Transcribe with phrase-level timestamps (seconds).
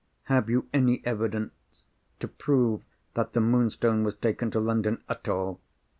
[0.23, 1.85] Have you any evidence
[2.21, 2.81] to prove
[3.13, 5.61] that the Moonstone was taken to London at all?